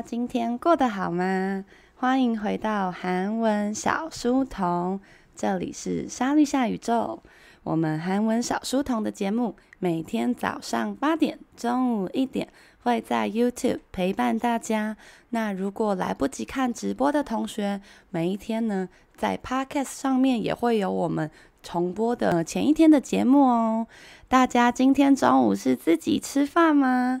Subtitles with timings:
[0.00, 1.64] 今天过得好吗？
[1.96, 5.00] 欢迎回到韩文小书童，
[5.34, 7.22] 这里是莎莉夏宇宙。
[7.64, 12.48] 我们韩文小书童的节目每天早上八点、中午一点
[12.82, 14.96] 会在 YouTube 陪伴大家。
[15.30, 17.80] 那如果来不及看直播的同学，
[18.10, 21.30] 每一天呢，在 Podcast 上面也会有我们
[21.62, 23.86] 重播的前一天的节目哦。
[24.26, 27.20] 大家今天中午是自己吃饭吗？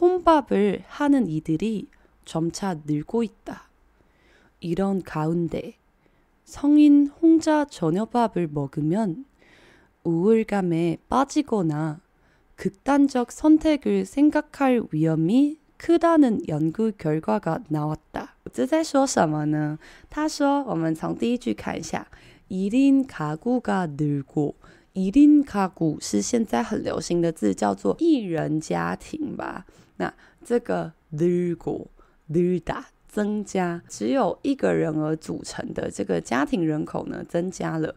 [0.00, 1.88] 혼밥을 하는 이들이
[2.24, 3.68] 점차 늘고 있다.
[4.60, 5.76] 이런 가운데
[6.44, 9.24] 성인 혼자 저녁밥을 먹으면
[10.04, 12.00] 우울감에 빠지거나
[12.56, 18.36] 극단적 선택을 생각할 위험이 크다는 연구 결과가 나왔다.
[18.52, 19.78] 这在说什么呢？
[20.08, 22.06] 他说，我们从第一句看一下，
[22.50, 24.54] 1인 가구가 늘고
[24.99, 29.65] 伊林卡古是现在很流行的字，叫做一人家庭吧。
[29.95, 31.87] 那这个 d u g o
[32.27, 37.95] d u d a 增加，只有一个人而组成的这个家庭人口呢，增加了。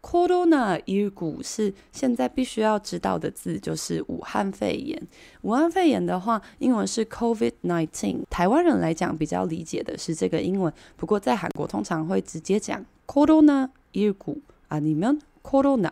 [0.00, 5.02] Corona 伊古是现在必须要知道的字，就是武汉肺炎。
[5.42, 8.18] 武汉肺炎的话，英文是 COVID nineteen。
[8.30, 15.90] 台湾人来讲比较理解的是这个英文，不过在韩国通常会直接讲 Corona 一股啊，你们 Corona。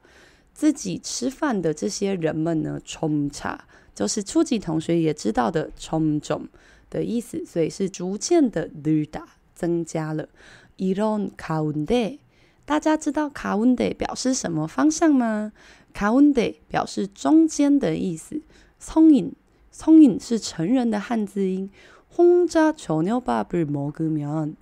[0.55, 3.59] 自己吃饭的这些人们呢，점차
[3.95, 6.49] 就是初级同学也知道的점점
[6.91, 9.25] 的意思，所以是逐渐的늘다
[9.55, 10.29] 增加了。
[10.77, 12.19] 이런가운데
[12.67, 15.53] 大家知道가운데表示什么方向吗？
[15.93, 18.41] 가운데表示中间的意思。
[18.81, 21.71] 성인성인是成人的汉字音。
[22.17, 24.55] 혼자저녁밥을먹으면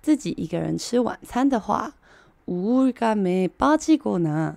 [0.00, 1.94] 自己一个人吃晚餐的话，
[2.46, 4.56] 우울감에빠지거나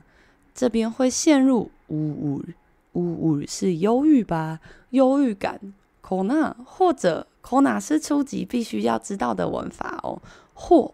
[0.54, 2.54] 这边会陷入우울
[2.94, 4.60] 우울是忧郁吧？
[4.92, 5.74] 忧郁感。
[6.02, 10.22] 거나或者거나是初级必须要知道的文法哦。
[10.54, 10.94] 或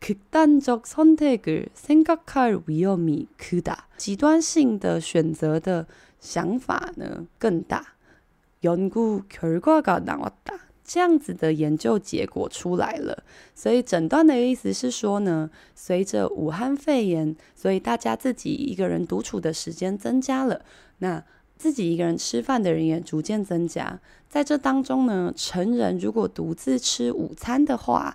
[0.00, 3.88] 극단적선택을생각할 위험이 크다。
[3.96, 5.86] 极端性的选择的
[6.20, 7.94] 想法呢更大。
[8.62, 10.58] 연구결과가나왔다。
[10.86, 13.24] 这样子的研究结果出来了。
[13.54, 20.60] 所以诊断的意思是说呢，随着武汉肺炎，所以大家自己一个人独处的时间增加了，
[20.98, 21.24] 那
[21.56, 23.98] 自己一个人吃饭的人也逐渐增加。
[24.28, 28.14] 在这当中呢，成人如果独自吃午餐的话，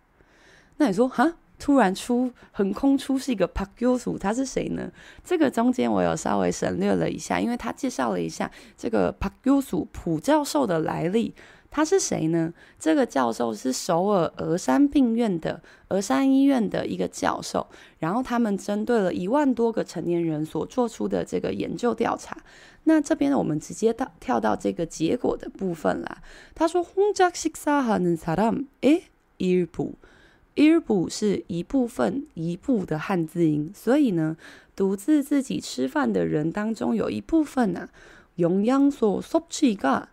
[0.78, 4.90] 那你说哈，突然出横空出世一个朴교수，他是谁呢？
[5.22, 11.34] 这个中间我有稍微省略了一下，因为他介绍了一下这个朴교수朴教授的来历。
[11.70, 12.54] 他是谁呢？
[12.78, 17.66] 这个教授是首尔峨山病院的峨山医院的一个教授，
[17.98, 22.36] 然后他们针对了一万多个成年人所做出的这个研究调查。
[22.84, 26.22] 那这边呢，我们直接到跳到这个结果的部分啦。
[26.54, 29.02] 他说：“혼자식사하는사람，诶，
[29.38, 34.36] 일부，일부是一部分，一部的汉字音，所以呢，
[34.76, 37.88] 独自自己吃饭的人当中有一部分啊，
[38.36, 40.04] 영양소섭취가。”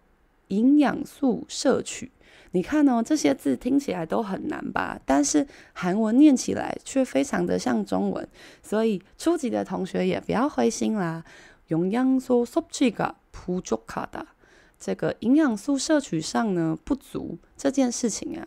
[0.47, 2.11] 营养素摄取，
[2.51, 4.99] 你看哦，这些字听起来都很难吧？
[5.05, 8.27] 但是韩文念起来却非常的像中文，
[8.61, 11.23] 所以初级的同学也不要灰心啦。
[11.69, 14.25] 영양소섭취가부족하다，
[14.77, 18.45] 这个营养素摄取上呢不足这件事情啊，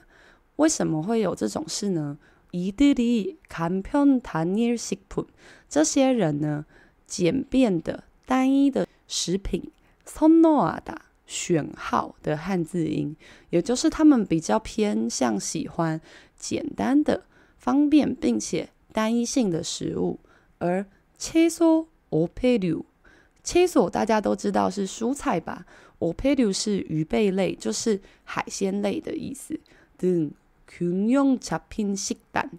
[0.56, 2.18] 为什么会有这种事呢？
[2.52, 5.24] 이들이간편단일식품，
[5.68, 6.66] 这些人呢
[7.06, 9.72] 简便的单一的食品
[10.04, 11.07] 선호하다。
[11.28, 13.16] 选号的汉字音，
[13.50, 16.00] 也就是他们比较偏向喜欢
[16.36, 17.24] 简单的、
[17.56, 20.18] 方便并且单一性的食物。
[20.58, 20.84] 而
[21.18, 25.66] 채소어패류，채소大家都知道是蔬菜吧？
[25.98, 29.58] 어패류是鱼贝类，就是海鲜类的意思。
[29.98, 32.50] 등균형잡힌식단。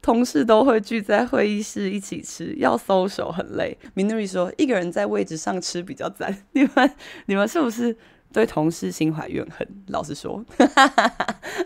[0.01, 3.77] 同事都会聚在会议室一起吃，要搜手很累。
[3.95, 6.35] Minori 说，一个人在位置上吃比较赞。
[6.53, 6.91] 你们
[7.27, 7.95] 你们是不是
[8.33, 9.67] 对同事心怀怨恨？
[9.87, 10.43] 老实说，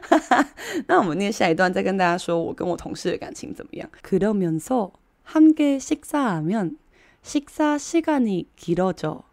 [0.87, 3.89] 那我们念下一段，再跟大家说我跟我同事的感情怎么样。
[4.03, 6.77] 그러면서함께식사하면
[7.23, 9.23] 식사 시간이 길어져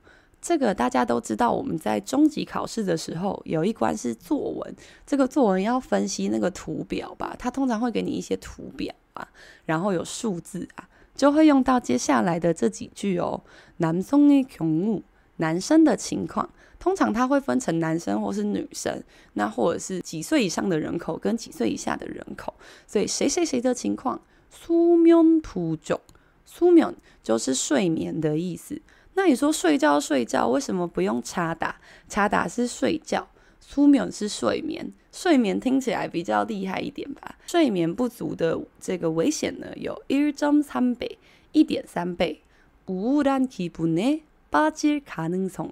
[0.45, 9.27] 这个大家都知道，我们在中级考试的时候有一关是作文，这个作文要分析那个图表吧，它通常会给你一些图表啊，
[9.65, 13.41] 然后有数字啊，就会用到接下来的这几句哦。
[13.77, 15.01] 南宋的穷物，
[15.37, 16.47] 男生的情况，
[16.77, 22.53] 通常它会分成男生或是女生，那或者是几岁以上的人口跟几岁以下的人口，
[22.85, 24.21] 所以谁谁谁的情况，
[24.51, 25.99] 苏眠普中。
[26.47, 28.79] 苏眠就是睡眠的意思，
[29.14, 31.76] 那你说睡觉睡觉为什么不用查打？
[32.08, 33.28] 查打是睡觉，
[33.62, 37.36] 수면是睡眠，睡眠听起来比较厉害一点吧？
[37.46, 41.18] 睡眠不足的这个危险呢，有1.3倍，
[41.52, 42.40] 一点三倍。
[42.86, 45.70] 우울한기분에빠질가능성，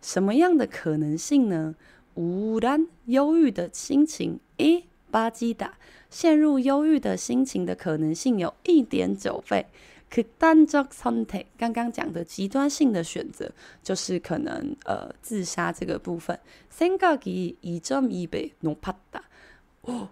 [0.00, 1.74] 什么样的可能性呢？
[2.16, 5.72] 우울한忧郁的心情，诶，빠지다，
[6.10, 9.66] 陷入忧郁的心情的可能性有一点九倍。
[10.10, 13.50] 극단적선택，刚刚讲的极端性的选择，
[13.82, 16.38] 就是可能呃自杀这个部分。
[16.72, 19.22] 생각이2.2倍높았다。
[19.82, 20.08] 哦，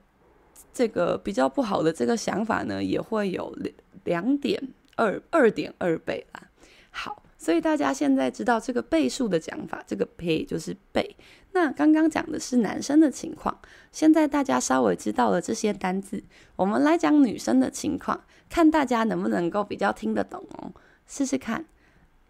[0.72, 3.56] 这个比较不好的这个想法呢，也会有
[4.04, 4.60] 两点
[4.96, 6.48] 二二点二倍啦。
[6.90, 7.22] 好。
[7.38, 11.16] 所以大家现在知道这个倍数的讲法，这个倍就是倍。
[11.52, 13.58] 那刚刚讲的是男生的情况，
[13.92, 16.22] 现在大家稍微知道了这些单字，
[16.56, 20.72] 我们来讲女生的情况，看大家能不能够比较听得懂哦。
[21.06, 21.66] 试试看。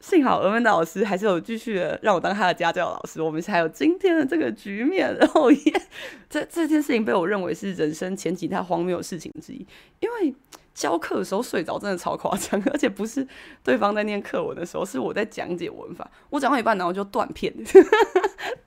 [0.00, 5.14] 幸好俄文的老师还是有继续的让我当他的家教老师，我们才有今天的这个局面。
[5.18, 5.82] 然后也，
[6.28, 9.66] 这 这件事情被我认为是人生前几大荒谬的事情之一，
[10.00, 10.34] 因为
[10.72, 13.26] 教课的时候睡着真的超夸张，而且不是
[13.62, 17.52] 对方在念课文的时候，是我在讲解文法，我讲到一半然后就断片，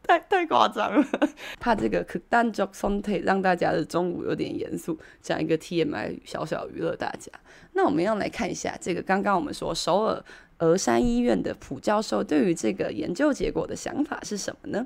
[0.03, 1.07] 太太夸张了。
[1.61, 7.31] 怕这个극단적선택让大家的中午有点严肃，讲一个 TMI 小小娱乐大家。
[7.73, 10.25] 那我们要来看一下这个刚刚我们说首尔。
[10.61, 14.85] 峨山医院的朴教授对于这个研究结果的想法是什么呢？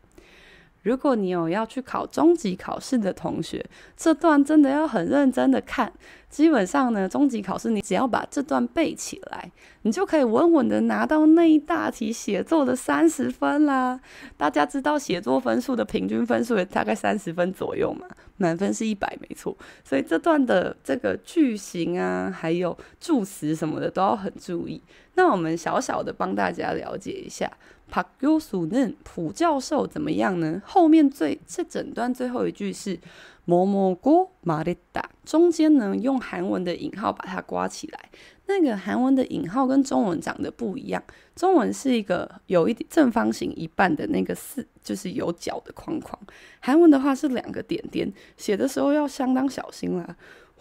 [0.83, 3.65] 如果你有要去考中级考试的同学，
[3.97, 5.91] 这段真的要很认真的看。
[6.29, 9.51] 基本上呢，中级考试你只要把这段背起来，
[9.83, 13.99] 你就可以稳稳的拿到那一大题写作的三十分啦。
[14.35, 19.55] 大家知道写作分数的平均分数也大概三十分左右嘛，满分是一百没错。
[19.83, 24.81] 所以这段的这个句型啊，还有助词什么的都要很注意。
[25.13, 27.49] 那我们小小的帮大家了解一下。
[27.92, 28.92] 朴教授呢？
[29.02, 30.62] 朴教授怎么样呢？
[30.66, 32.98] 后面最这整段最后一句是
[33.46, 38.10] 뭐뭐고말했다，中间呢用韩文的引号把它括起来。
[38.46, 41.02] 那个韩文的引号跟中文长得不一样，
[41.34, 46.20] 中文是一个有一点正方形一半的那个四，就是有角的框框。
[46.60, 50.14] 韩文的话是两个点点，写的时候要相当小心啦。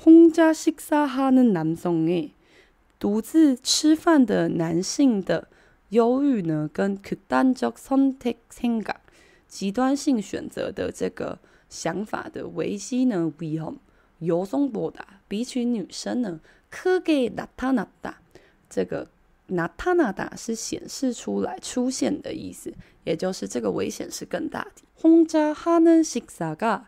[0.03, 2.29] 혼자식사하는남성의，
[2.99, 5.49] 独自吃饭的男性的。
[5.91, 8.95] 忧郁呢，跟극단적선택생각
[9.47, 16.39] 极端性选择的这个想法的危机呢，위험여성보다比起女生呢，
[16.71, 18.15] 크게나타났다。
[18.69, 19.07] 这个
[19.49, 22.73] 나타나다是显示出来、出现的意思，
[23.05, 24.81] 也就是这个危险是更大的。
[25.01, 26.87] 혼자하는식사가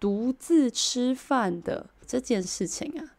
[0.00, 3.14] 独自吃饭的这件事情啊，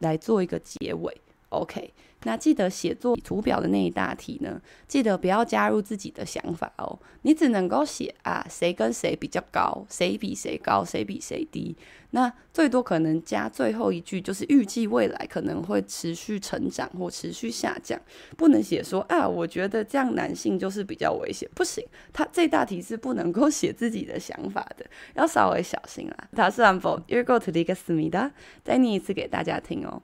[0.00, 1.20] 来做一个结尾。
[1.50, 1.94] OK，
[2.25, 6.99] 那记得写作图表的那一大题呢，记得不要加入自己的想法哦。
[7.23, 11.75] 你只能够写啊，谁跟谁比较高，谁比谁高，谁比谁低。
[12.11, 17.99] 那最多可能加最后一句，就是预计未来可能会持续成长或持续下降。
[18.37, 21.83] 不能写说啊，我觉得这样男性就是比较危险，不行。
[22.13, 26.29] 他这大题是不能够写自己的想法的，要稍微小心啦。
[26.35, 28.31] 他是한번읽어드리겠습니다，
[28.63, 30.03] 再念一次给大家听哦。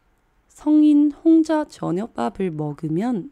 [0.63, 3.31] 성인 홍자 저녁밥을 먹으면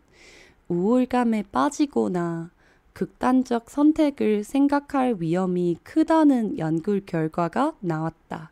[0.67, 2.49] 우울감에 빠지거나
[2.93, 8.51] 극단적 선택을 생각할 위험이 크다는 연구 결과가 나왔다.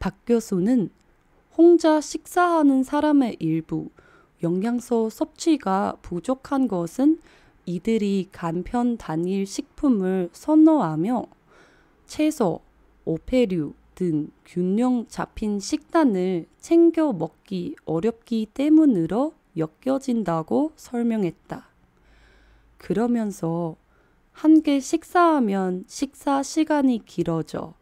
[0.00, 0.90] 박 교수는
[1.56, 3.88] 홍자 식사하는 사람의 일부
[4.42, 7.20] 영양소 섭취가 부족한 것은
[7.66, 11.24] 이들이 간편 단일 식품을 선호하며
[12.06, 12.58] 채소,
[13.04, 21.68] 오페류, 등 균형 잡힌 식단을 챙겨 먹기 어렵기 때문으로 엮여진다고 설명했다.
[22.78, 23.76] 그러면서
[24.32, 27.74] 한 개 식사하면 식사 시간이 길어져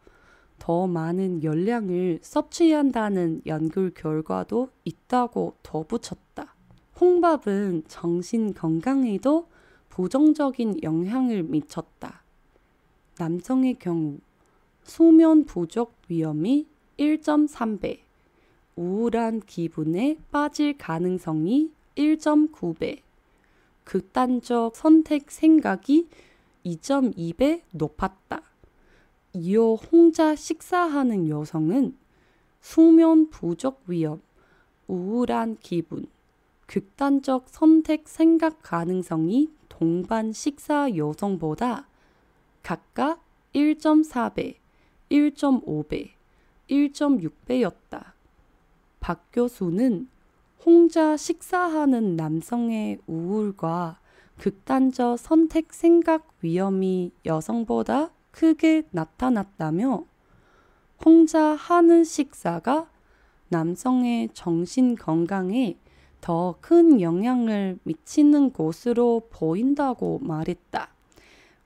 [0.59, 6.53] 더 많은 열량을 섭취한다는 연구 결과도 있다고 덧붙였다.
[7.01, 9.47] 홍밥은 정신 건강에도
[9.89, 12.25] 부정적인 영향을 미쳤다.
[13.21, 14.19] 남성의 경우
[14.89, 16.67] 수면 부족 위험이
[16.99, 17.99] 1.3배,
[18.75, 23.01] 우울한 기분에 빠질 가능성이 1.9배,
[23.85, 26.09] 극단적 선택 생각이
[26.65, 28.41] 2.2배 높았다.
[29.35, 31.95] 이어 혼자 식사하는 여성은
[32.63, 34.23] 수면 부족 위험,
[34.87, 36.07] 우울한 기분,
[36.67, 41.87] 극단적 선택 생각 가능성이 동반 식사 여성보다
[42.63, 43.23] 각각
[43.55, 44.57] 1.4배,
[45.11, 46.11] 1.5배,
[46.69, 48.13] 1.6배였다.
[49.01, 50.09] 박 교수는
[50.65, 54.01] 혼자 식사하는 남성의 우울과
[54.39, 60.05] 극단적 선택 생각 위험이 여성보다 크게 나타났다며
[61.05, 62.91] 혼자 하는 식사가
[63.49, 65.79] 남성의 정신 건강에
[66.21, 70.89] 더 큰 영향을 미치는 것으로 보인다고 말했다.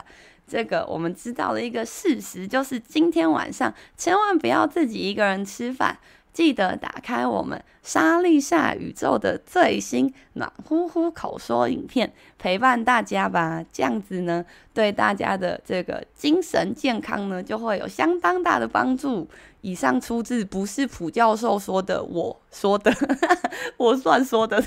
[0.48, 6.00] 这个我们知道的一个事实，就是今天晚上千万不要自己一个人吃饭。
[6.34, 13.66] 记得打开我们莎莉夏宇宙的最新暖乎乎口说影片，陪伴大家吧。
[13.74, 19.28] 这样子呢，对大家的这个精神健康呢，就会有相当大的帮助。
[19.62, 22.94] 以上出自不是普教授说的，我说的，
[23.78, 24.62] 我算说的。